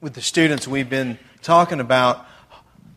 [0.00, 2.24] with the students, we've been talking about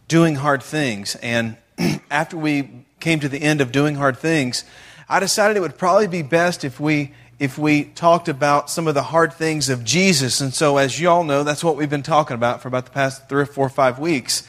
[0.07, 1.15] doing hard things.
[1.15, 1.57] And
[2.11, 4.63] after we came to the end of doing hard things,
[5.09, 8.93] I decided it would probably be best if we if we talked about some of
[8.93, 10.41] the hard things of Jesus.
[10.41, 12.91] And so, as you all know, that's what we've been talking about for about the
[12.91, 14.47] past three or four or five weeks.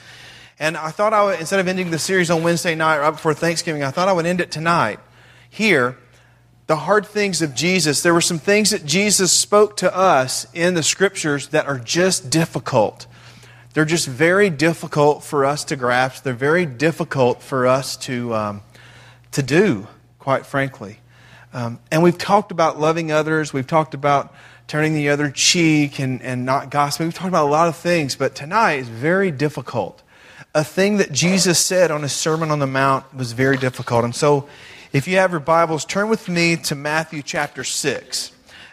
[0.59, 3.33] And I thought I would, instead of ending the series on Wednesday night right before
[3.33, 5.01] Thanksgiving, I thought I would end it tonight
[5.49, 5.97] here
[6.67, 10.75] the hard things of Jesus, there were some things that Jesus spoke to us in
[10.75, 13.07] the scriptures that are just difficult.
[13.75, 16.25] They're just very difficult for us to grasp.
[16.25, 18.63] They're very difficult for us to, um,
[19.33, 20.99] to do, quite frankly.
[21.53, 23.53] Um, and we've talked about loving others.
[23.53, 24.35] We've talked about
[24.69, 27.09] turning the other cheek and, and not gossiping.
[27.09, 30.03] We've talked about a lot of things, but tonight is very difficult.
[30.55, 34.05] A thing that Jesus said on his Sermon on the Mount was very difficult.
[34.05, 34.49] And so
[34.93, 38.31] if you have your Bibles, turn with me to Matthew chapter 6.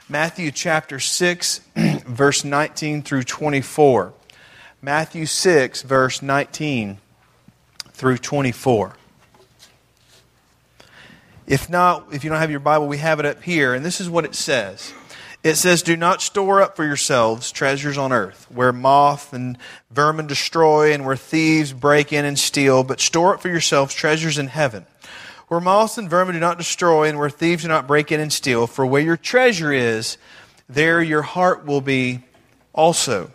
[0.09, 1.61] Matthew chapter 6,
[2.05, 4.13] verse 19 through 24.
[4.81, 6.97] Matthew 6, verse 19
[7.91, 8.95] through 24.
[11.47, 14.01] If not, if you don't have your Bible, we have it up here, and this
[14.01, 14.93] is what it says.
[15.41, 19.57] It says, Do not store up for yourselves treasures on earth, where moth and
[19.89, 24.37] vermin destroy, and where thieves break in and steal, but store up for yourselves treasures
[24.37, 24.85] in heaven
[25.49, 28.31] where moths and vermin do not destroy, and where thieves do not break in and
[28.31, 28.67] steal.
[28.67, 30.17] For where your treasure is,
[30.69, 32.23] there your heart will be
[32.71, 33.31] also.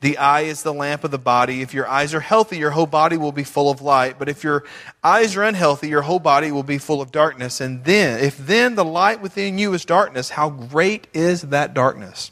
[0.00, 1.60] The eye is the lamp of the body.
[1.60, 4.18] If your eyes are healthy, your whole body will be full of light.
[4.18, 4.64] But if your
[5.04, 7.60] eyes are unhealthy, your whole body will be full of darkness.
[7.60, 12.30] And then, if then the light within you is darkness, how great is that darkness?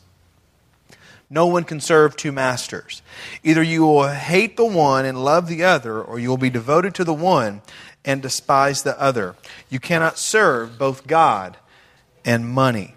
[1.31, 3.03] No one can serve two masters.
[3.43, 6.95] Either you will hate the one and love the other, or you will be devoted
[6.95, 7.63] to the one
[8.05, 9.35] and despise the other.
[9.71, 11.57] You cannot serve both God
[12.25, 12.95] and money.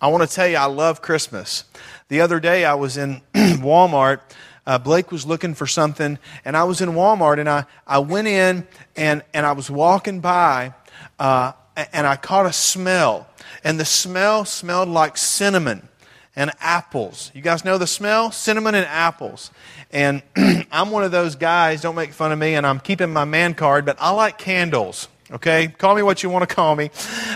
[0.00, 1.64] I want to tell you, I love Christmas.
[2.08, 4.20] The other day, I was in Walmart.
[4.66, 8.28] Uh, Blake was looking for something, and I was in Walmart, and I, I went
[8.28, 8.66] in
[8.96, 10.72] and, and I was walking by,
[11.18, 11.52] uh,
[11.92, 13.26] and I caught a smell.
[13.62, 15.88] And the smell smelled like cinnamon
[16.36, 17.30] and apples.
[17.34, 18.30] You guys know the smell?
[18.30, 19.50] Cinnamon and apples.
[19.92, 20.22] And
[20.72, 23.54] I'm one of those guys, don't make fun of me, and I'm keeping my man
[23.54, 25.08] card, but I like candles.
[25.30, 25.68] Okay?
[25.68, 26.90] Call me what you want to call me.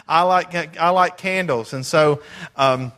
[0.09, 1.73] I like, I like candles.
[1.73, 2.23] And so,
[2.57, 2.93] um,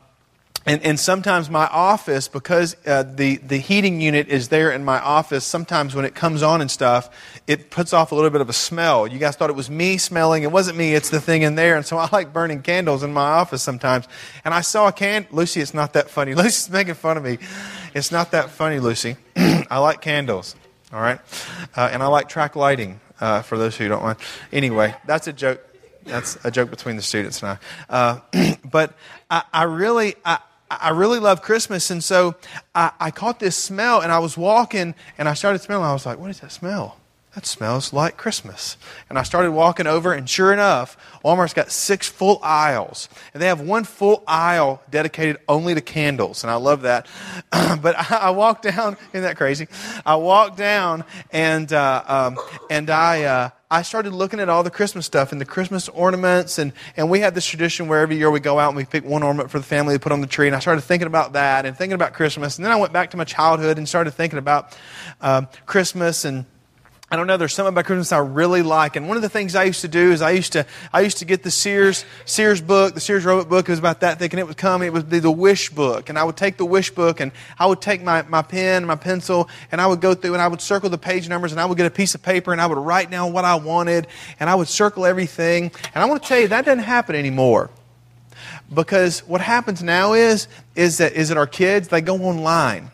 [0.66, 5.00] and, and sometimes my office, because uh, the, the heating unit is there in my
[5.00, 7.08] office, sometimes when it comes on and stuff,
[7.46, 9.06] it puts off a little bit of a smell.
[9.06, 10.42] You guys thought it was me smelling.
[10.42, 11.76] It wasn't me, it's the thing in there.
[11.76, 14.06] And so I like burning candles in my office sometimes.
[14.44, 15.26] And I saw a can.
[15.30, 16.34] Lucy, it's not that funny.
[16.36, 17.38] Lucy's making fun of me.
[17.94, 19.16] It's not that funny, Lucy.
[19.36, 20.56] I like candles,
[20.92, 21.20] all right?
[21.74, 24.18] Uh, and I like track lighting, uh, for those who don't mind.
[24.52, 25.66] Anyway, that's a joke.
[26.04, 27.58] That's a joke between the students and
[27.90, 28.22] I.
[28.34, 28.94] Uh, but
[29.30, 30.38] I, I really, I,
[30.70, 32.36] I really love Christmas, and so
[32.74, 35.84] I, I, caught this smell, and I was walking, and I started smelling.
[35.84, 36.99] I was like, "What is that smell?
[37.34, 38.76] That smells like Christmas."
[39.08, 43.46] And I started walking over, and sure enough, Walmart's got six full aisles, and they
[43.46, 47.06] have one full aisle dedicated only to candles, and I love that.
[47.50, 48.96] but I, I, walked down.
[49.12, 49.68] Isn't that crazy?
[50.04, 53.24] I walked down, and uh, um, and I.
[53.24, 56.58] Uh, I started looking at all the Christmas stuff and the Christmas ornaments.
[56.58, 59.04] And, and we have this tradition where every year we go out and we pick
[59.04, 60.48] one ornament for the family to put on the tree.
[60.48, 62.58] And I started thinking about that and thinking about Christmas.
[62.58, 64.76] And then I went back to my childhood and started thinking about
[65.20, 66.46] um, Christmas and
[67.12, 67.36] I don't know.
[67.36, 69.88] There's something about Christmas I really like, and one of the things I used to
[69.88, 73.24] do is I used to I used to get the Sears Sears book, the Sears
[73.24, 73.68] Roebuck book.
[73.68, 74.80] It was about that thick, and it would come.
[74.80, 77.66] It would be the Wish book, and I would take the Wish book, and I
[77.66, 80.60] would take my my pen, my pencil, and I would go through, and I would
[80.60, 82.78] circle the page numbers, and I would get a piece of paper, and I would
[82.78, 84.06] write down what I wanted,
[84.38, 85.72] and I would circle everything.
[85.92, 87.70] And I want to tell you that doesn't happen anymore,
[88.72, 90.46] because what happens now is
[90.76, 92.92] is that is that our kids they go online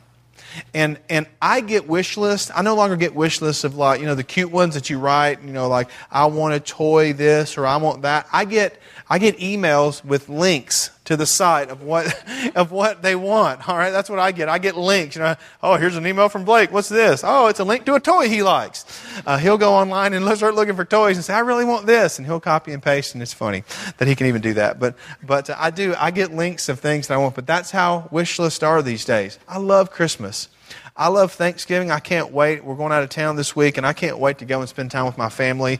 [0.74, 2.50] and and I get wish lists.
[2.54, 4.98] I no longer get wish lists of like you know the cute ones that you
[4.98, 5.42] write.
[5.42, 8.26] You know like I want a toy this or I want that.
[8.32, 8.78] I get
[9.08, 12.06] I get emails with links to the site of what
[12.56, 13.68] of what they want.
[13.68, 14.48] All right, that's what I get.
[14.48, 15.16] I get links.
[15.16, 16.72] You know, oh, here's an email from Blake.
[16.72, 17.22] What's this?
[17.24, 18.84] Oh, it's a link to a toy he likes.
[19.24, 22.18] Uh, he'll go online and start looking for toys and say, I really want this,
[22.18, 23.14] and he'll copy and paste.
[23.14, 23.64] And it's funny
[23.98, 24.78] that he can even do that.
[24.78, 25.94] But but uh, I do.
[25.98, 27.34] I get links of things that I want.
[27.34, 29.38] But that's how wish lists are these days.
[29.48, 30.48] I love Christmas.
[30.96, 31.90] I love Thanksgiving.
[31.90, 32.64] I can't wait.
[32.64, 34.90] We're going out of town this week, and I can't wait to go and spend
[34.90, 35.78] time with my family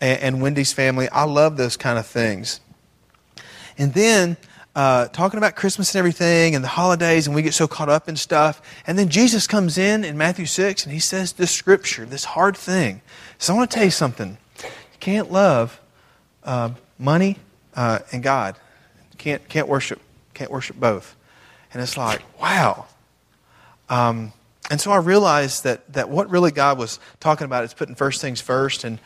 [0.00, 1.08] and, and Wendy's family.
[1.10, 2.60] I love those kind of things.
[3.78, 4.36] And then
[4.76, 8.08] uh, talking about Christmas and everything and the holidays, and we get so caught up
[8.08, 8.60] in stuff.
[8.86, 12.56] And then Jesus comes in in Matthew 6 and he says this scripture, this hard
[12.56, 13.00] thing.
[13.38, 14.36] So I want to tell you something.
[14.62, 15.80] You can't love
[16.44, 17.38] uh, money
[17.74, 18.56] uh, and God.
[19.16, 20.00] Can't, can't worship.
[20.34, 21.16] Can't worship both.
[21.72, 22.86] And it's like, wow.
[23.88, 24.32] Um,
[24.70, 28.20] and so I realized that, that what really God was talking about is putting first
[28.20, 28.84] things first.
[28.84, 28.98] And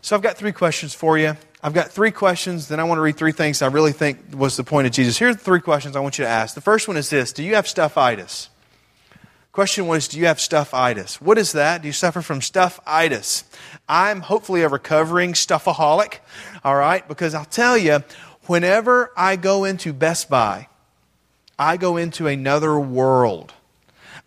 [0.00, 1.36] so I've got three questions for you.
[1.62, 4.56] I've got three questions, then I want to read three things I really think was
[4.56, 5.16] the point of Jesus.
[5.16, 6.56] Here's the three questions I want you to ask.
[6.56, 8.48] The first one is this Do you have stuffitis?
[9.52, 11.20] Question one is Do you have stuffitis?
[11.20, 11.82] What is that?
[11.82, 13.44] Do you suffer from stuffitis?
[13.88, 16.18] I'm hopefully a recovering stuffaholic,
[16.64, 17.06] all right?
[17.06, 18.02] Because I'll tell you,
[18.46, 20.66] whenever I go into Best Buy,
[21.58, 23.52] I go into another world.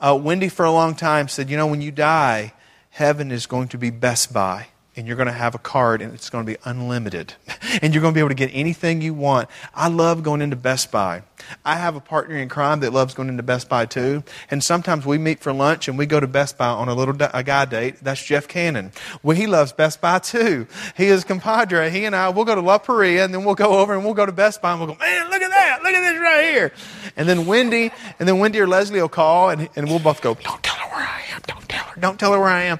[0.05, 2.53] Uh, Wendy, for a long time, said, You know, when you die,
[2.91, 6.13] heaven is going to be Best Buy and you're going to have a card and
[6.13, 7.33] it's going to be unlimited
[7.81, 9.49] and you're going to be able to get anything you want.
[9.73, 11.23] I love going into best buy.
[11.63, 15.05] I have a partner in crime that loves going into best buy too and sometimes
[15.05, 17.65] we meet for lunch and we go to best buy on a little a guy
[17.65, 17.97] date.
[18.01, 18.91] That's jeff cannon.
[19.21, 20.67] Well he loves best buy too.
[20.95, 21.89] He is compadre.
[21.89, 24.13] He and i we'll go to la Parrilla and then we'll go over and we'll
[24.13, 25.44] go to best buy and we'll go man look at
[25.83, 26.71] look at this right here
[27.15, 30.33] and then wendy and then wendy or leslie will call and, and we'll both go
[30.35, 32.79] don't tell her where i am don't tell her don't tell her where i am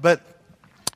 [0.00, 0.22] but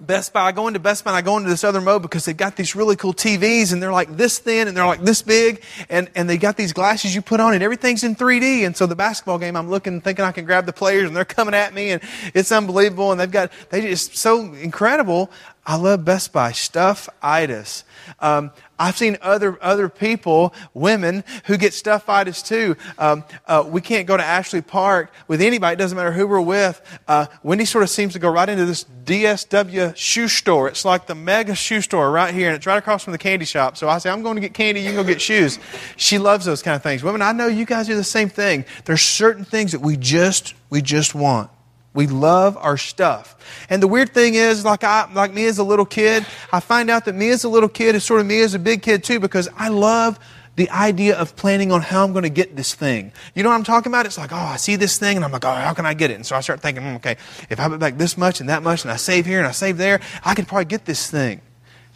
[0.01, 0.43] Best Buy.
[0.43, 2.57] I go into Best Buy and I go into this other mode because they've got
[2.57, 6.11] these really cool TVs and they're like this thin and they're like this big and,
[6.15, 8.67] and they got these glasses you put on and everything's in 3D.
[8.67, 11.25] And so the basketball game, I'm looking, thinking I can grab the players and they're
[11.25, 12.03] coming at me and
[12.35, 13.13] it's unbelievable.
[13.13, 15.31] And they've got, they just so incredible.
[15.67, 16.53] I love Best Buy.
[16.53, 17.85] Stuff itis.
[18.21, 22.77] Um, I've seen other, other people, women, who get stuffitis too.
[22.99, 25.75] Um, uh, we can't go to Ashley Park with anybody.
[25.75, 26.83] It doesn't matter who we're with.
[27.09, 30.69] Uh, Wendy sort of seems to go right into this DSW shoe store.
[30.69, 33.47] It's like the mega shoe store right here, and it's right across from the candy
[33.47, 33.77] shop.
[33.77, 35.59] So I say, I'm going to get candy, you can go get shoes.
[35.97, 37.03] She loves those kind of things.
[37.03, 38.67] Women, I know you guys do the same thing.
[38.85, 41.51] There's certain things that we just, we just want.
[41.95, 43.37] We love our stuff.
[43.71, 46.91] And the weird thing is, like I, like me as a little kid, I find
[46.91, 49.05] out that me as a little kid is sort of me as a big kid
[49.05, 50.19] too, because I love
[50.57, 53.13] the idea of planning on how I'm going to get this thing.
[53.35, 54.07] You know what I'm talking about?
[54.07, 56.11] It's like, oh, I see this thing and I'm like, oh, how can I get
[56.11, 56.15] it?
[56.15, 57.17] And so I start thinking, mm, okay,
[57.49, 59.53] if I put back this much and that much and I save here and I
[59.53, 61.41] save there, I can probably get this thing.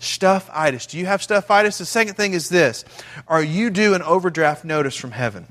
[0.01, 0.89] Stuffitis.
[0.89, 1.79] Do you have stuffitis?
[1.79, 2.85] The second thing is this.
[3.27, 5.47] Are you due an overdraft notice from heaven?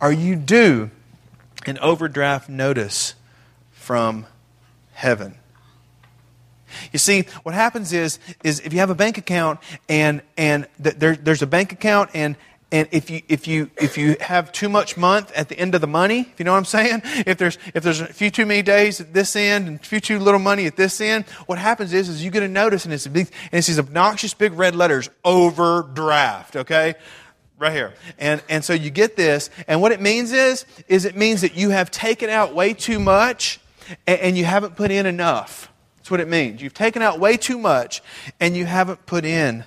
[0.00, 0.90] Are you due
[1.68, 3.14] an overdraft notice
[3.72, 4.26] from
[4.92, 5.36] heaven.
[6.92, 10.96] You see, what happens is, is if you have a bank account and, and th-
[10.96, 12.36] there, there's a bank account and,
[12.72, 15.80] and if you, if, you, if you have too much month at the end of
[15.80, 18.44] the money, if you know what I'm saying, if there's, if there's a few too
[18.44, 21.58] many days at this end and a few too little money at this end, what
[21.58, 24.52] happens is, is you get a notice and it's, big, and it's these obnoxious big
[24.54, 26.94] red letters, overdraft, okay?
[27.58, 27.94] Right here.
[28.18, 31.56] And, and so you get this, and what it means is, is it means that
[31.56, 33.60] you have taken out way too much
[34.06, 35.70] and, and you haven't put in enough.
[35.96, 36.62] That's what it means.
[36.62, 38.02] You've taken out way too much
[38.40, 39.64] and you haven't put in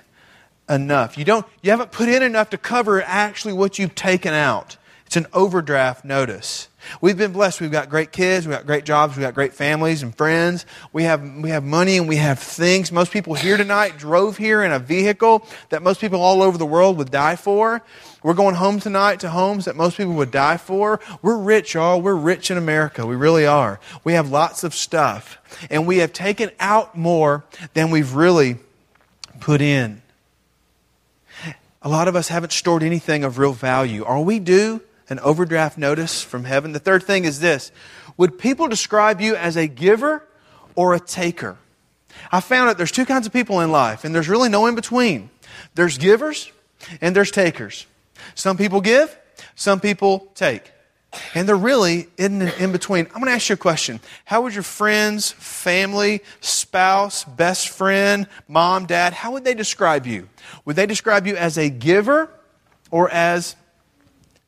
[0.68, 1.18] enough.
[1.18, 4.76] You don't, you haven't put in enough to cover actually what you've taken out.
[5.10, 6.68] It's an overdraft notice.
[7.00, 7.60] We've been blessed.
[7.60, 8.46] We've got great kids.
[8.46, 9.16] We've got great jobs.
[9.16, 10.64] We've got great families and friends.
[10.92, 12.92] We have, we have money and we have things.
[12.92, 16.64] Most people here tonight drove here in a vehicle that most people all over the
[16.64, 17.82] world would die for.
[18.22, 21.00] We're going home tonight to homes that most people would die for.
[21.22, 22.00] We're rich, y'all.
[22.00, 23.04] We're rich in America.
[23.04, 23.80] We really are.
[24.04, 25.38] We have lots of stuff.
[25.70, 27.42] And we have taken out more
[27.74, 28.58] than we've really
[29.40, 30.02] put in.
[31.82, 34.04] A lot of us haven't stored anything of real value.
[34.04, 34.82] Are we due?
[35.10, 36.72] An overdraft notice from heaven.
[36.72, 37.72] The third thing is this
[38.16, 40.26] Would people describe you as a giver
[40.74, 41.58] or a taker?
[42.32, 44.74] I found that there's two kinds of people in life, and there's really no in
[44.74, 45.30] between.
[45.74, 46.50] There's givers
[47.00, 47.86] and there's takers.
[48.34, 49.16] Some people give,
[49.54, 50.72] some people take.
[51.34, 53.06] And there really an in between.
[53.06, 53.98] I'm going to ask you a question.
[54.24, 60.28] How would your friends, family, spouse, best friend, mom, dad, how would they describe you?
[60.64, 62.30] Would they describe you as a giver
[62.92, 63.56] or as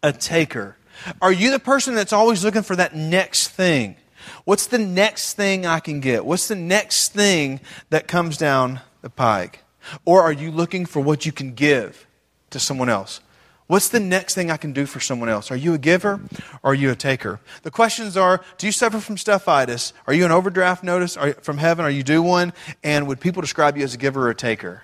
[0.02, 0.76] a taker?
[1.20, 3.96] Are you the person that's always looking for that next thing?
[4.44, 6.24] What's the next thing I can get?
[6.24, 9.64] What's the next thing that comes down the pike?
[10.04, 12.06] Or are you looking for what you can give
[12.50, 13.20] to someone else?
[13.66, 15.50] What's the next thing I can do for someone else?
[15.50, 16.20] Are you a giver
[16.62, 17.40] or are you a taker?
[17.62, 19.92] The questions are Do you suffer from stuffitis?
[20.06, 21.84] Are you an overdraft notice from heaven?
[21.84, 22.52] Are you due one?
[22.84, 24.82] And would people describe you as a giver or a taker?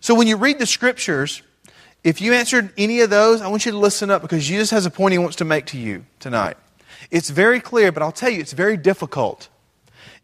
[0.00, 1.42] So when you read the scriptures,
[2.08, 4.86] if you answered any of those, I want you to listen up because Jesus has
[4.86, 6.56] a point he wants to make to you tonight.
[7.10, 9.50] It's very clear, but I'll tell you, it's very difficult.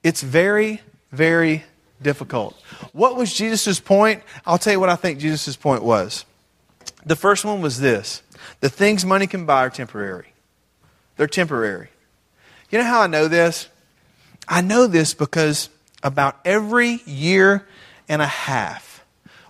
[0.02, 0.80] It's very,
[1.12, 1.62] very
[2.00, 2.58] difficult.
[2.92, 4.22] What was Jesus' point?
[4.46, 6.24] I'll tell you what I think Jesus' point was.
[7.04, 8.22] The first one was this
[8.60, 10.32] the things money can buy are temporary.
[11.18, 11.88] They're temporary.
[12.70, 13.68] You know how I know this?
[14.48, 15.68] I know this because
[16.02, 17.66] about every year
[18.08, 19.04] and a half,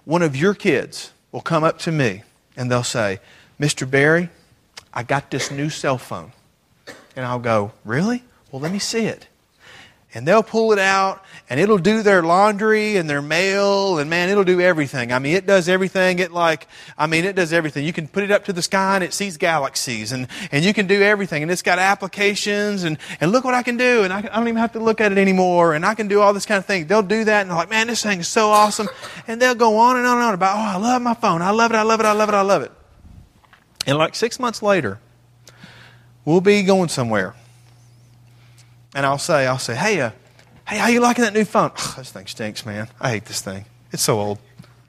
[0.05, 2.23] one of your kids will come up to me
[2.57, 3.19] and they'll say,
[3.59, 3.91] Mr.
[3.91, 4.29] Barry,
[4.95, 6.31] I got this new cell phone.
[7.17, 8.23] And I'll go, Really?
[8.53, 9.27] Well, let me see it
[10.15, 14.31] and they'll pull it out and it'll do their laundry and their mail and man
[14.31, 15.13] it'll do everything.
[15.13, 16.21] I mean it does everything.
[16.21, 17.85] It like i mean it does everything.
[17.85, 20.73] You can put it up to the sky and it sees galaxies and, and you
[20.73, 24.13] can do everything and it's got applications and, and look what i can do and
[24.13, 26.33] I, I don't even have to look at it anymore and i can do all
[26.33, 26.87] this kind of thing.
[26.87, 28.89] They'll do that and they're like man this thing is so awesome.
[29.27, 31.43] And they'll go on and on and on about oh i love my phone.
[31.43, 31.75] I love it.
[31.75, 32.07] I love it.
[32.07, 32.35] I love it.
[32.35, 32.73] I love it.
[33.87, 35.01] And like six months later
[36.25, 37.35] we'll be going somewhere
[38.95, 40.11] and I'll say, I'll say, hey, uh,
[40.67, 41.73] hey, how you liking that new phone?
[41.77, 42.89] Oh, this thing stinks, man.
[43.01, 43.67] I hate this thing.
[43.93, 44.39] It's so old.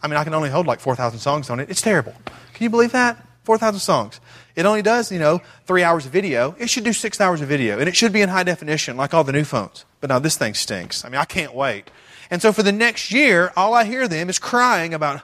[0.02, 1.70] I mean, I can only hold like 4,000 songs on it.
[1.70, 2.14] It's terrible.
[2.54, 3.18] Can you believe that?
[3.44, 4.20] 4,000 songs.
[4.56, 6.56] It only does, you know, three hours of video.
[6.58, 7.80] It should do six hours of video.
[7.80, 9.86] And it should be in high definition like all the new phones.
[10.00, 11.04] But now this thing stinks.
[11.04, 11.90] I mean, I can't wait.
[12.32, 15.22] And so for the next year, all I hear them is crying about,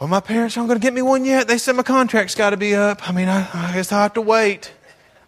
[0.00, 1.46] well, my parents aren't going to get me one yet.
[1.46, 3.08] They said my contract's got to be up.
[3.08, 4.72] I mean, I, I guess I have to wait.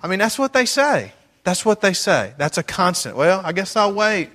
[0.02, 1.12] I mean, that's what they say.
[1.44, 2.32] That's what they say.
[2.38, 3.16] That's a constant.
[3.16, 4.30] Well, I guess I'll wait.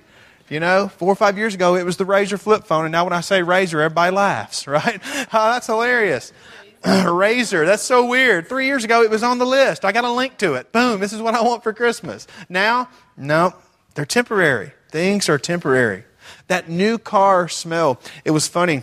[0.48, 3.04] You know, four or five years ago, it was the RAZR flip phone, and now
[3.04, 5.00] when I say RAZR, everybody laughs, right?
[5.32, 6.32] oh, that's hilarious.
[6.82, 8.48] RAZR, that's so weird.
[8.48, 9.84] Three years ago, it was on the list.
[9.84, 10.72] I got a link to it.
[10.72, 12.26] Boom, this is what I want for Christmas.
[12.48, 13.54] Now, no,
[13.94, 14.72] they're temporary.
[14.88, 16.04] Things are temporary.
[16.48, 18.82] That new car smell, it was funny.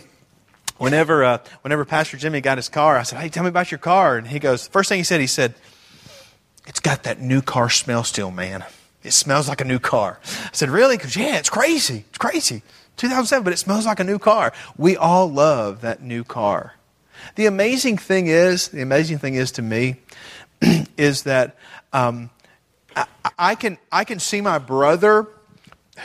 [0.78, 3.78] Whenever, uh, whenever Pastor Jimmy got his car, I said, Hey, tell me about your
[3.78, 4.16] car.
[4.16, 5.54] And he goes, First thing he said, he said,
[6.68, 8.64] it's got that new car smell still, man.
[9.02, 10.20] It smells like a new car.
[10.22, 10.96] I said, Really?
[10.96, 12.04] Because, yeah, it's crazy.
[12.10, 12.62] It's crazy.
[12.98, 14.52] 2007, but it smells like a new car.
[14.76, 16.74] We all love that new car.
[17.36, 19.96] The amazing thing is, the amazing thing is to me,
[20.96, 21.56] is that
[21.92, 22.30] um,
[22.94, 23.06] I,
[23.38, 25.26] I, can, I can see my brother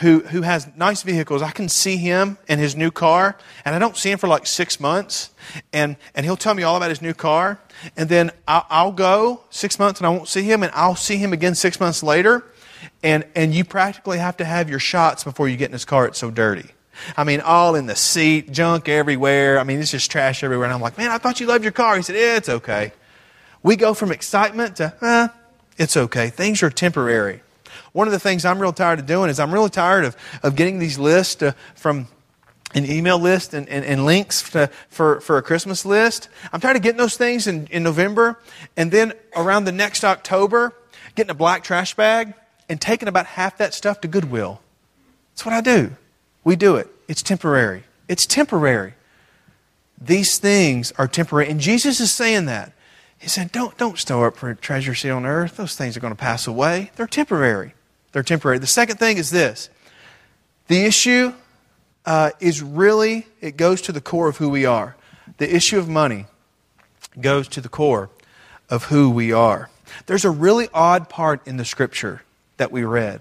[0.00, 1.42] who, who has nice vehicles.
[1.42, 4.46] I can see him in his new car, and I don't see him for like
[4.46, 5.30] six months.
[5.72, 7.60] And, and he'll tell me all about his new car.
[7.96, 11.16] And then I'll, I'll go six months and I won't see him, and I'll see
[11.16, 12.44] him again six months later.
[13.02, 16.06] And, and you practically have to have your shots before you get in his car.
[16.06, 16.70] It's so dirty.
[17.16, 19.58] I mean, all in the seat, junk everywhere.
[19.58, 20.66] I mean, it's just trash everywhere.
[20.66, 21.96] And I'm like, man, I thought you loved your car.
[21.96, 22.92] He said, yeah, it's okay.
[23.62, 25.28] We go from excitement to, eh,
[25.76, 26.30] it's okay.
[26.30, 27.42] Things are temporary.
[27.94, 30.56] One of the things I'm real tired of doing is I'm really tired of, of
[30.56, 32.08] getting these lists uh, from
[32.74, 36.28] an email list and, and, and links to, for, for a Christmas list.
[36.52, 38.40] I'm tired of getting those things in, in November
[38.76, 40.74] and then around the next October,
[41.14, 42.34] getting a black trash bag
[42.68, 44.60] and taking about half that stuff to Goodwill.
[45.32, 45.92] That's what I do.
[46.42, 46.88] We do it.
[47.06, 47.84] It's temporary.
[48.08, 48.94] It's temporary.
[50.00, 51.48] These things are temporary.
[51.48, 52.72] And Jesus is saying that.
[53.18, 55.56] He said, Don't, don't store up for treasure here on earth.
[55.56, 56.90] Those things are going to pass away.
[56.96, 57.72] They're temporary.
[58.14, 58.58] They're temporary.
[58.58, 59.68] The second thing is this
[60.68, 61.34] the issue
[62.06, 64.94] uh, is really, it goes to the core of who we are.
[65.38, 66.26] The issue of money
[67.20, 68.10] goes to the core
[68.70, 69.68] of who we are.
[70.06, 72.22] There's a really odd part in the scripture
[72.56, 73.20] that we read.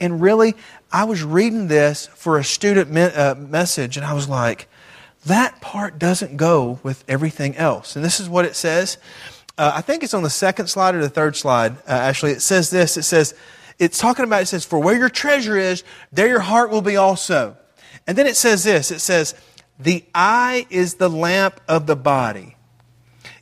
[0.00, 0.56] And really,
[0.90, 4.66] I was reading this for a student me- uh, message, and I was like,
[5.26, 7.94] that part doesn't go with everything else.
[7.94, 8.98] And this is what it says.
[9.56, 12.32] Uh, I think it's on the second slide or the third slide, uh, actually.
[12.32, 13.32] It says this it says,
[13.78, 16.96] it's talking about, it says, for where your treasure is, there your heart will be
[16.96, 17.56] also.
[18.06, 19.34] And then it says this it says,
[19.78, 22.56] the eye is the lamp of the body.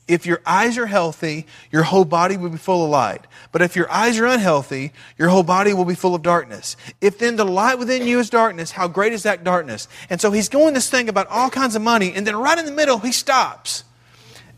[0.09, 3.27] If your eyes are healthy, your whole body will be full of light.
[3.53, 6.77] But if your eyes are unhealthy, your whole body will be full of darkness.
[7.01, 9.89] If then the light within you is darkness, how great is that darkness?
[10.11, 12.67] And so he's going this thing about all kinds of money, and then right in
[12.67, 13.85] the middle, he stops.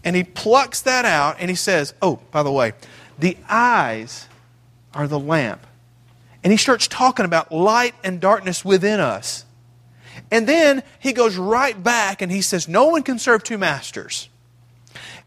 [0.03, 2.73] And he plucks that out, and he says, Oh, by the way,
[3.19, 4.29] the eyes
[4.95, 5.67] are the lamp.
[6.43, 9.45] And he starts talking about light and darkness within us.
[10.31, 14.29] And then he goes right back and he says, No one can serve two masters.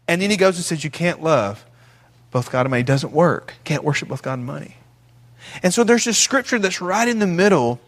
[0.06, 1.64] And then he goes and says, You can't love
[2.30, 2.80] both God and money.
[2.80, 3.54] It doesn't work.
[3.64, 4.76] Can't worship both God and money.
[5.62, 7.80] And so there's this scripture that's right in the middle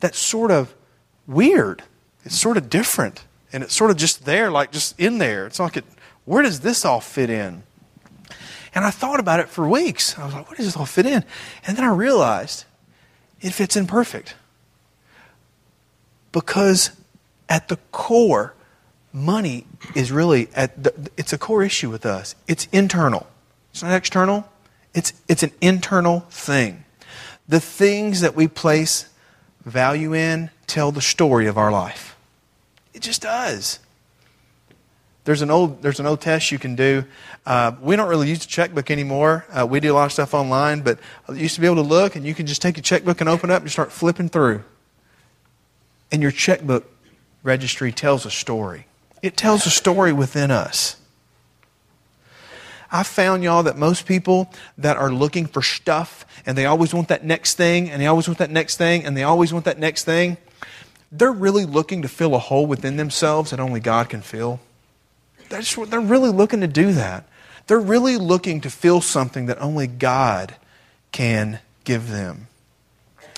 [0.00, 0.74] that's sort of
[1.26, 1.82] weird.
[2.24, 3.24] It's sort of different.
[3.52, 5.46] And it's sort of just there, like just in there.
[5.46, 5.84] It's like, it,
[6.24, 7.62] where does this all fit in?
[8.76, 10.18] And I thought about it for weeks.
[10.18, 11.24] I was like, what does this all fit in?
[11.66, 12.66] And then I realized
[13.40, 14.34] it fits in perfect.
[16.30, 16.90] Because
[17.48, 18.52] at the core,
[19.14, 22.34] money is really at the, it's a core issue with us.
[22.46, 23.26] It's internal.
[23.70, 24.46] It's not external.
[24.92, 26.84] It's it's an internal thing.
[27.48, 29.08] The things that we place
[29.64, 32.14] value in tell the story of our life.
[32.92, 33.78] It just does.
[35.26, 37.04] There's an old there's an old test you can do.
[37.44, 39.44] Uh, we don't really use the checkbook anymore.
[39.52, 41.82] Uh, we do a lot of stuff online, but you used to be able to
[41.82, 44.62] look and you can just take your checkbook and open up and start flipping through.
[46.12, 46.88] And your checkbook
[47.42, 48.86] registry tells a story.
[49.20, 50.96] It tells a story within us.
[52.92, 57.08] I found, y'all, that most people that are looking for stuff and they always want
[57.08, 59.80] that next thing and they always want that next thing and they always want that
[59.80, 60.36] next thing,
[61.10, 64.60] they're really looking to fill a hole within themselves that only God can fill.
[65.48, 67.28] They're, they're really looking to do that.
[67.66, 70.54] They're really looking to feel something that only God
[71.12, 72.48] can give them.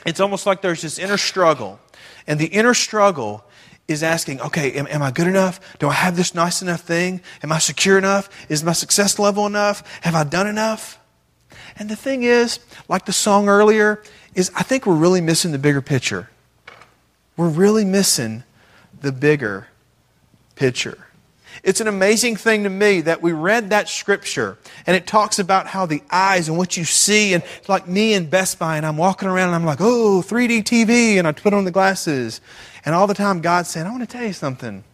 [0.05, 1.81] It's almost like there's this inner struggle.
[2.27, 3.45] And the inner struggle
[3.89, 5.61] is asking, okay, am, am, I good enough?
[5.79, 7.23] Do I have this nice enough thing?
[7.43, 8.29] Am I secure enough?
[8.51, 9.83] Is my success level enough?
[10.03, 10.99] Have I done enough?
[11.79, 14.03] And the thing is, like the song earlier,
[14.35, 16.29] is I think we're really missing the bigger picture.
[17.37, 18.45] We're really missing
[19.01, 19.69] the bigger
[20.55, 21.08] picture.
[21.63, 25.67] It's an amazing thing to me that we read that scripture and it talks about
[25.67, 28.87] how the eyes and what you see and it's like me in Best Buy and
[28.87, 32.41] I'm walking around and I'm like, oh, 3D TV and I put on the glasses
[32.85, 34.85] and all the time God's saying, I want to tell you something.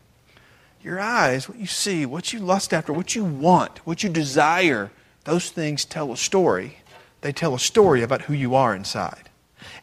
[0.83, 4.91] Your eyes, what you see, what you lust after, what you want, what you desire,
[5.25, 6.79] those things tell a story.
[7.23, 9.31] They tell a story about who you are inside.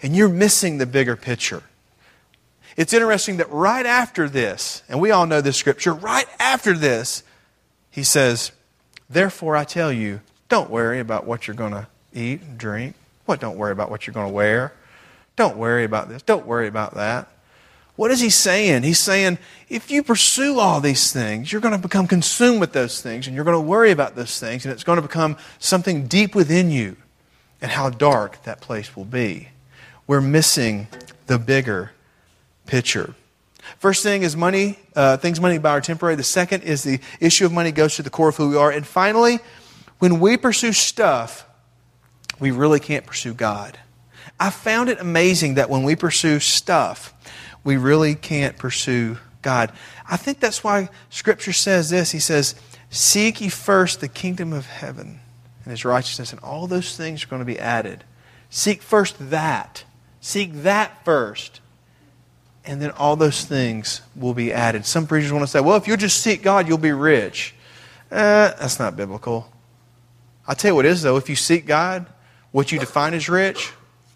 [0.03, 1.63] And you're missing the bigger picture.
[2.77, 7.23] It's interesting that right after this, and we all know this scripture, right after this,
[7.89, 8.51] he says,
[9.09, 12.95] Therefore I tell you, don't worry about what you're going to eat and drink.
[13.25, 13.39] What?
[13.39, 14.73] Don't worry about what you're going to wear.
[15.35, 16.21] Don't worry about this.
[16.21, 17.27] Don't worry about that.
[17.95, 18.83] What is he saying?
[18.83, 19.37] He's saying,
[19.69, 23.35] if you pursue all these things, you're going to become consumed with those things and
[23.35, 26.71] you're going to worry about those things and it's going to become something deep within
[26.71, 26.95] you
[27.61, 29.49] and how dark that place will be.
[30.07, 30.87] We're missing
[31.27, 31.91] the bigger
[32.71, 33.13] picture.
[33.79, 34.79] First thing is money.
[34.95, 36.15] Uh, things money buy are temporary.
[36.15, 38.71] The second is the issue of money goes to the core of who we are.
[38.71, 39.39] And finally,
[39.99, 41.45] when we pursue stuff,
[42.39, 43.77] we really can't pursue God.
[44.39, 47.13] I found it amazing that when we pursue stuff,
[47.65, 49.73] we really can't pursue God.
[50.09, 52.11] I think that's why Scripture says this.
[52.11, 52.55] He says,
[52.89, 55.19] Seek ye first the kingdom of heaven
[55.65, 58.05] and his righteousness, and all those things are going to be added.
[58.49, 59.83] Seek first that.
[60.21, 61.60] Seek that first
[62.65, 64.85] and then all those things will be added.
[64.85, 67.55] Some preachers want to say, well, if you'll just seek God, you'll be rich.
[68.11, 69.51] Uh, that's not biblical.
[70.47, 71.17] I'll tell you what is, though.
[71.17, 72.05] If you seek God,
[72.51, 73.71] what you define as rich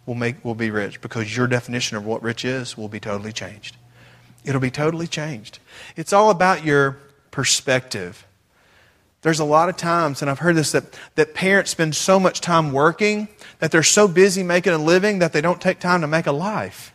[0.05, 3.31] will, make, will be rich because your definition of what rich is will be totally
[3.31, 3.77] changed.
[4.43, 5.59] It'll be totally changed.
[5.95, 6.97] It's all about your
[7.31, 8.25] perspective.
[9.21, 10.83] There's a lot of times, and I've heard this, that,
[11.15, 13.27] that parents spend so much time working
[13.57, 16.31] that they're so busy making a living that they don't take time to make a
[16.31, 16.93] life.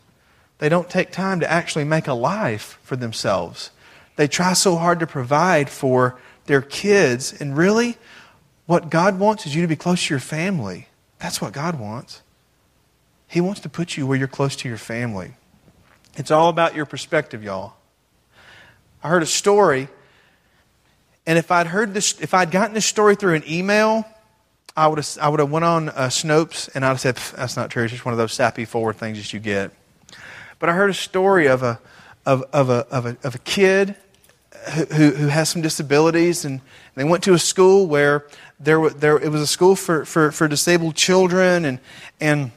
[0.60, 3.70] They don't take time to actually make a life for themselves.
[4.16, 7.32] They try so hard to provide for their kids.
[7.32, 7.96] And really,
[8.66, 10.88] what God wants is you to be close to your family.
[11.18, 12.20] That's what God wants.
[13.26, 15.32] He wants to put you where you're close to your family.
[16.16, 17.72] It's all about your perspective, y'all.
[19.02, 19.88] I heard a story,
[21.26, 24.04] and if I'd heard this, if I'd gotten this story through an email,
[24.76, 27.56] I would have, I would have went on uh, Snopes and I'd have said, "That's
[27.56, 27.84] not true.
[27.84, 29.72] It's just one of those sappy forward things that you get."
[30.60, 31.80] But I heard a story of a,
[32.24, 33.96] of, of a, of a, of a kid
[34.92, 36.60] who, who has some disabilities, and
[36.94, 38.26] they went to a school where
[38.60, 41.78] there, there, it was a school for, for, for disabled children, and,
[42.20, 42.52] and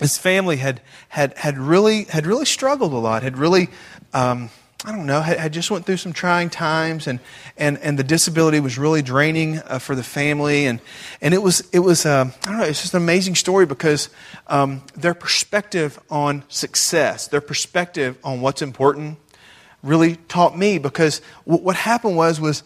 [0.00, 3.68] his family had, had, had, really, had really struggled a lot, had really
[4.12, 4.50] um,
[4.82, 7.20] I don't know, had, just went through some trying times, and,
[7.58, 10.80] and, and the disability was really draining uh, for the family, and,
[11.20, 14.08] and it was, it was uh, I don't know, it's just an amazing story because
[14.46, 19.18] um, their perspective on success, their perspective on what's important,
[19.82, 22.62] really taught me because w- what happened was was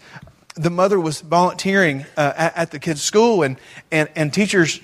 [0.54, 3.58] the mother was volunteering uh, at, at, the kids' school, and,
[3.90, 4.80] and, and teachers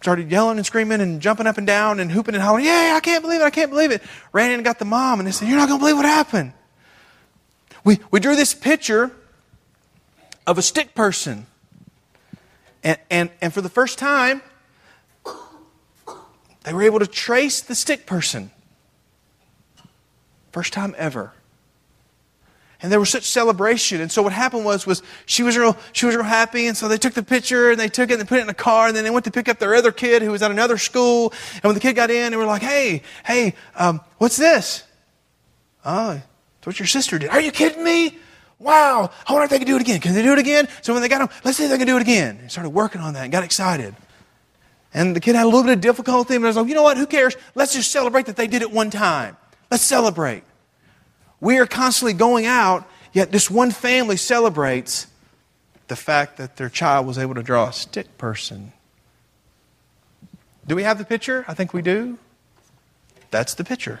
[0.00, 3.00] started yelling and screaming and jumping up and down and hooping and hollering, "Yay, I
[3.00, 3.44] can't believe it!
[3.44, 4.02] I can't believe it!"
[4.32, 6.06] Ran in and got the mom, and they said, "You're not going to believe what
[6.06, 6.52] happened."
[7.84, 9.10] We, we drew this picture
[10.46, 11.46] of a stick person.
[12.82, 14.42] And, and, and for the first time,
[16.64, 18.50] they were able to trace the stick person.
[20.52, 21.32] First time ever.
[22.82, 24.00] And there was such celebration.
[24.00, 26.66] And so what happened was, was she was real, she was real happy.
[26.66, 28.48] And so they took the picture and they took it and they put it in
[28.48, 28.88] a car.
[28.88, 31.32] And then they went to pick up their other kid who was at another school.
[31.56, 34.84] And when the kid got in, they were like, hey, hey, um, what's this?
[35.84, 36.20] Oh,
[36.60, 37.30] that's what your sister did.
[37.30, 38.18] Are you kidding me?
[38.58, 39.10] Wow.
[39.26, 39.98] I wonder if they can do it again.
[40.00, 40.68] Can they do it again?
[40.82, 42.36] So when they got home, let's see if they can do it again.
[42.40, 43.94] And started working on that and got excited.
[44.92, 46.82] And the kid had a little bit of difficulty, but I was like, you know
[46.82, 46.98] what?
[46.98, 47.34] Who cares?
[47.54, 49.38] Let's just celebrate that they did it one time.
[49.70, 50.42] Let's celebrate.
[51.40, 55.06] We are constantly going out, yet this one family celebrates
[55.88, 58.72] the fact that their child was able to draw a stick person.
[60.66, 61.46] Do we have the picture?
[61.48, 62.18] I think we do.
[63.30, 64.00] That's the picture.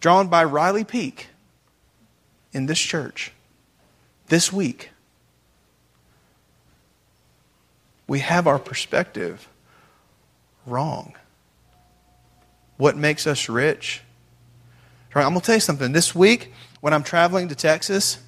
[0.00, 1.28] Drawn by Riley Peak
[2.54, 3.32] in this church
[4.28, 4.90] this week.
[8.06, 9.48] we have our perspective
[10.66, 11.14] wrong.
[12.76, 14.02] What makes us rich?
[15.14, 15.92] I'm going to tell you something.
[15.92, 18.18] This week, when I'm traveling to Texas,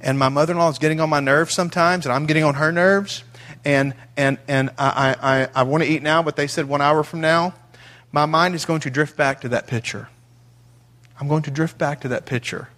[0.00, 2.54] and my mother in law is getting on my nerves sometimes, and I'm getting on
[2.54, 3.22] her nerves,
[3.64, 7.04] and, and, and I, I, I want to eat now, but they said one hour
[7.04, 7.54] from now,
[8.10, 10.08] my mind is going to drift back to that picture.
[11.20, 12.68] I'm going to drift back to that picture.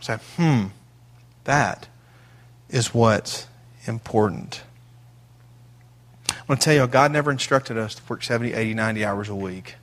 [0.00, 0.66] Say, hmm,
[1.44, 1.88] that
[2.68, 3.46] is what's
[3.86, 4.62] important.
[6.30, 9.28] I want to tell you, God never instructed us to work 70, 80, 90 hours
[9.28, 9.76] a week.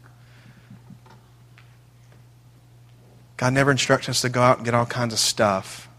[3.37, 5.89] God never instructed us to go out and get all kinds of stuff.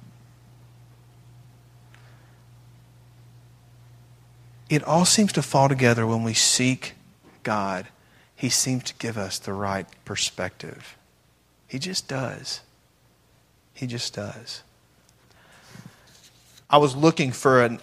[4.71, 6.95] It all seems to fall together when we seek
[7.43, 7.87] God.
[8.35, 10.97] He seems to give us the right perspective.
[11.67, 12.61] He just does.
[13.75, 14.63] He just does.
[16.71, 17.81] I was looking for an,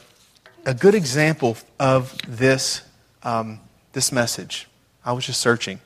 [0.66, 2.82] a good example of this,
[3.24, 3.60] um,
[3.94, 4.68] this message.
[5.06, 5.80] I was just searching.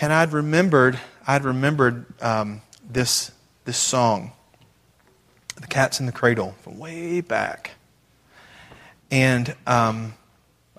[0.00, 3.32] And I'd remembered, I'd remembered um, this,
[3.64, 4.32] this song,
[5.60, 7.72] The Cat's in the Cradle, from way back.
[9.10, 10.14] And um,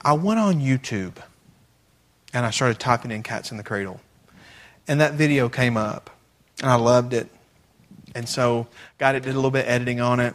[0.04, 1.16] I went on YouTube
[2.34, 4.02] and I started typing in Cats in the Cradle.
[4.88, 6.17] And that video came up.
[6.62, 7.30] And I loved it.
[8.16, 8.68] And so,
[8.98, 10.34] got it, did a little bit of editing on it.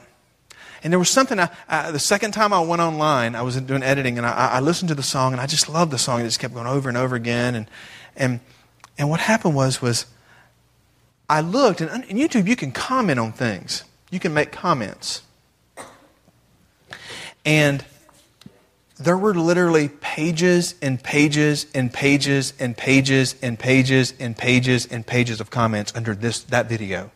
[0.85, 3.83] And there was something, I, I, the second time I went online, I was doing
[3.83, 6.21] editing, and I, I, listened to the song, and I just loved the song.
[6.21, 7.55] It just kept going over and over again.
[7.55, 7.71] And,
[8.17, 8.41] and,
[8.99, 10.07] and what happened was, was
[11.29, 13.85] I looked, and in YouTube, you can comment on things.
[14.11, 15.23] You can make comments.
[17.45, 17.85] And
[19.05, 25.07] there were literally pages and pages and pages and pages and pages and pages and
[25.07, 27.11] pages of comments under this that video.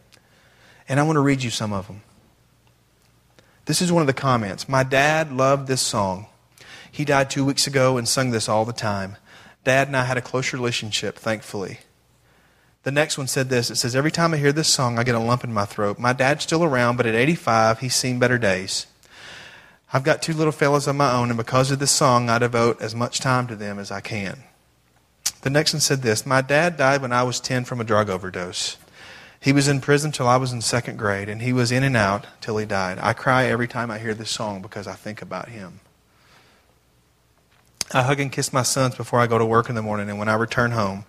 [0.89, 2.03] And I want to read you some of them.
[3.65, 4.69] This is one of the comments.
[4.69, 6.27] My dad loved this song.
[6.91, 9.17] He died two weeks ago and sung this all the time.
[9.65, 11.81] Dad and I had a close relationship, thankfully.
[12.85, 15.17] The next one said this it says, Every time I hear this song, I get
[15.17, 15.99] a lump in my throat.
[15.99, 18.87] My dad's still around, but at 85, he's seen better days.
[19.93, 22.81] I've got two little fellows of my own, and because of this song, I devote
[22.81, 24.43] as much time to them as I can.
[25.43, 28.11] The next one said this My dad died when I was 10 from a drug
[28.11, 28.77] overdose.
[29.41, 31.97] He was in prison till I was in second grade, and he was in and
[31.97, 32.99] out till he died.
[33.01, 35.81] I cry every time I hear this song because I think about him.
[37.95, 40.19] I hug and kiss my sons before I go to work in the morning, and
[40.19, 41.05] when I return home,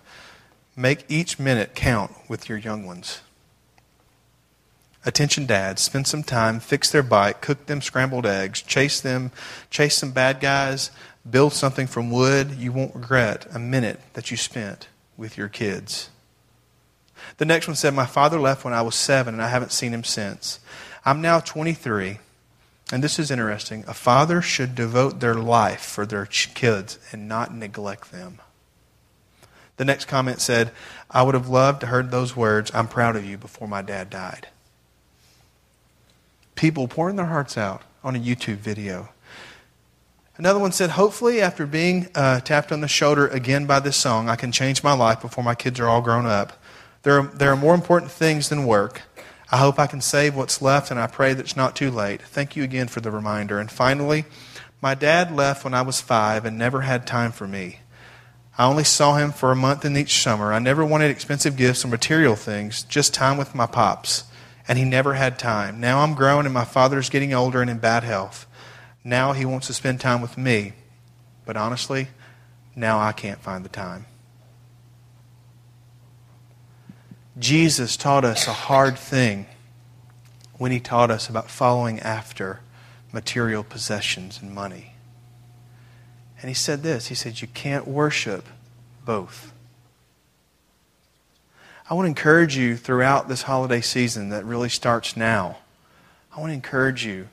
[0.76, 3.22] make each minute count with your young ones.
[5.04, 9.30] Attention dads, spend some time, fix their bike, cook them scrambled eggs, chase them,
[9.70, 10.90] chase some bad guys,
[11.28, 12.52] build something from wood.
[12.52, 16.10] You won't regret a minute that you spent with your kids.
[17.36, 19.94] The next one said, My father left when I was seven, and I haven't seen
[19.94, 20.58] him since.
[21.04, 22.18] I'm now 23,
[22.92, 23.84] and this is interesting.
[23.86, 28.40] A father should devote their life for their kids and not neglect them.
[29.76, 30.72] The next comment said,
[31.08, 34.10] I would have loved to heard those words, I'm proud of you, before my dad
[34.10, 34.48] died
[36.58, 39.08] people pouring their hearts out on a YouTube video.
[40.36, 44.28] Another one said, Hopefully, after being uh, tapped on the shoulder again by this song,
[44.28, 46.60] I can change my life before my kids are all grown up.
[47.04, 49.02] There are, there are more important things than work.
[49.52, 52.22] I hope I can save what's left, and I pray that it's not too late.
[52.22, 53.60] Thank you again for the reminder.
[53.60, 54.24] And finally,
[54.82, 57.80] my dad left when I was five and never had time for me.
[58.58, 60.52] I only saw him for a month in each summer.
[60.52, 64.24] I never wanted expensive gifts or material things, just time with my pops
[64.68, 65.80] and he never had time.
[65.80, 68.46] Now I'm grown and my father's getting older and in bad health.
[69.02, 70.74] Now he wants to spend time with me.
[71.46, 72.08] But honestly,
[72.76, 74.04] now I can't find the time.
[77.38, 79.46] Jesus taught us a hard thing
[80.58, 82.60] when he taught us about following after
[83.12, 84.94] material possessions and money.
[86.40, 88.46] And he said this He said, You can't worship
[89.04, 89.52] both.
[91.90, 95.56] I want to encourage you throughout this holiday season that really starts now.
[96.36, 97.28] I want to encourage you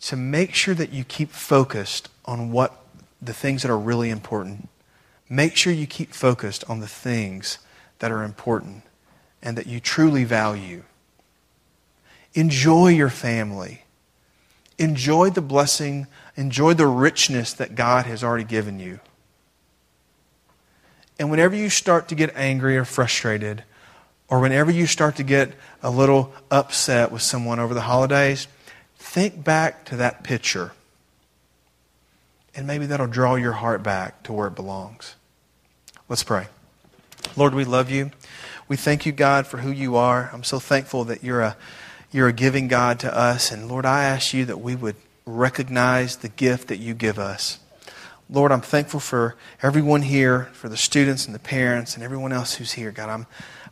[0.00, 2.76] to make sure that you keep focused on what
[3.22, 4.68] the things that are really important.
[5.28, 7.58] Make sure you keep focused on the things
[8.00, 8.82] that are important
[9.42, 10.82] and that you truly value.
[12.34, 13.84] Enjoy your family.
[14.76, 16.08] Enjoy the blessing.
[16.36, 18.98] Enjoy the richness that God has already given you.
[21.16, 23.64] And whenever you start to get angry or frustrated,
[24.28, 28.46] or whenever you start to get a little upset with someone over the holidays,
[28.98, 30.72] think back to that picture.
[32.54, 35.14] And maybe that'll draw your heart back to where it belongs.
[36.08, 36.48] Let's pray.
[37.36, 38.10] Lord, we love you.
[38.66, 40.30] We thank you, God, for who you are.
[40.32, 41.56] I'm so thankful that you're a,
[42.10, 43.50] you're a giving God to us.
[43.50, 47.58] And Lord, I ask you that we would recognize the gift that you give us.
[48.30, 52.54] Lord, I'm thankful for everyone here, for the students and the parents and everyone else
[52.54, 52.90] who's here.
[52.90, 53.26] God, I'm,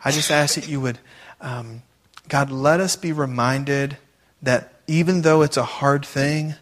[0.04, 0.98] I just ask that you would,
[1.40, 1.82] um,
[2.28, 3.98] God, let us be reminded
[4.42, 6.54] that even though it's a hard thing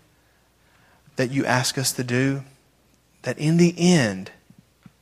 [1.16, 2.42] that you ask us to do,
[3.22, 4.30] that in the end,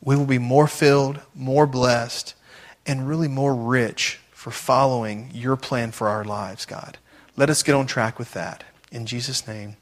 [0.03, 2.35] we will be more filled, more blessed,
[2.87, 6.99] and really more rich for following your plan for our lives, God.
[7.37, 8.65] Let us get on track with that.
[8.91, 9.77] In Jesus' name,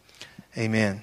[0.56, 1.02] amen.